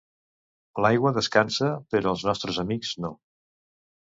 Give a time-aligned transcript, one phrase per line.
[0.85, 3.13] L'aigua descansa, però els nostres amics no.